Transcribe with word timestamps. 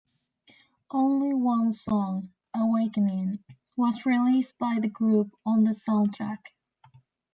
Only 0.89 1.31
one 1.35 1.71
song, 1.73 2.33
"Awakening", 2.55 3.43
was 3.75 4.03
released 4.03 4.57
by 4.57 4.79
the 4.81 4.89
group 4.89 5.29
on 5.45 5.63
the 5.63 5.73
soundtrack. 5.75 6.39